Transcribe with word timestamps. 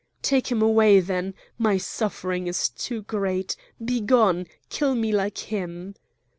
"Take 0.23 0.47
him 0.51 0.63
away 0.63 0.99
then! 0.99 1.35
my 1.59 1.77
suffering 1.77 2.47
is 2.47 2.69
too 2.69 3.03
great! 3.03 3.55
begone! 3.85 4.47
kill 4.67 4.95
me 4.95 5.11
like 5.11 5.37
him!" 5.37 5.93